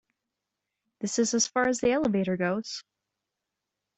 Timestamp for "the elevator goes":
1.79-2.83